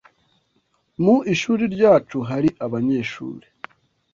Mu 1.03 1.15
ishuri 1.33 1.63
ryacu 1.73 2.17
hari 2.29 2.49
abanyeshuri 2.65 3.47